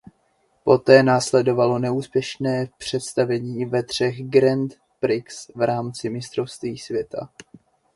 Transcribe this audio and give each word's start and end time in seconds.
Poté 0.63 1.03
následovalo 1.03 1.79
neúspěšné 1.79 2.67
představení 2.77 3.65
ve 3.65 3.83
třech 3.83 4.27
Grand 4.29 4.73
Prix 4.99 5.25
v 5.55 5.61
rámci 5.65 6.09
Mistrovství 6.09 6.77
světa. 6.77 7.29